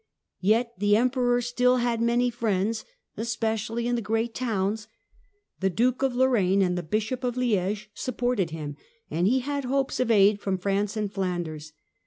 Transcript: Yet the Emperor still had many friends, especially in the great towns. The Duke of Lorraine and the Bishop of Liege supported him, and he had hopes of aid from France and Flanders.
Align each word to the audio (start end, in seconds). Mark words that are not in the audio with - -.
Yet 0.39 0.73
the 0.79 0.97
Emperor 0.97 1.41
still 1.41 1.77
had 1.77 2.01
many 2.01 2.31
friends, 2.31 2.85
especially 3.17 3.87
in 3.87 3.93
the 3.93 4.01
great 4.01 4.33
towns. 4.33 4.87
The 5.59 5.69
Duke 5.69 6.01
of 6.01 6.15
Lorraine 6.15 6.63
and 6.63 6.75
the 6.75 6.81
Bishop 6.81 7.23
of 7.23 7.37
Liege 7.37 7.91
supported 7.93 8.49
him, 8.49 8.77
and 9.11 9.27
he 9.27 9.41
had 9.41 9.65
hopes 9.65 9.99
of 9.99 10.09
aid 10.09 10.41
from 10.41 10.57
France 10.57 10.97
and 10.97 11.13
Flanders. 11.13 11.73